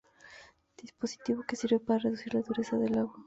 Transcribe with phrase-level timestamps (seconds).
[0.81, 3.19] Dispositivo que sirve para reducir la dureza del agua.